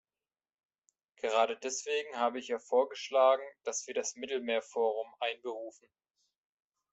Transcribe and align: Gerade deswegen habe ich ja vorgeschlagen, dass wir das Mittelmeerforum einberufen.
Gerade 1.17 1.59
deswegen 1.59 2.17
habe 2.17 2.39
ich 2.39 2.47
ja 2.47 2.57
vorgeschlagen, 2.57 3.43
dass 3.65 3.85
wir 3.85 3.93
das 3.93 4.15
Mittelmeerforum 4.15 5.13
einberufen. 5.19 5.87